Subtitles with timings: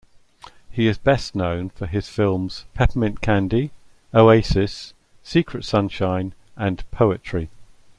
[0.71, 3.69] He is best known for his films "Peppermint Candy",
[4.15, 7.51] "Oasis", "Secret Sunshine", and "Poetry".